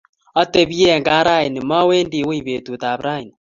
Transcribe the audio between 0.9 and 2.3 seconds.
eng gaa raini, mawendi